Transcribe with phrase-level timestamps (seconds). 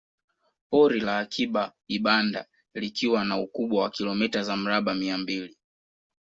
[0.69, 5.57] Pori la Akiba Ibanda likiwa na ukubwa wa kilomita za mraba mia mbili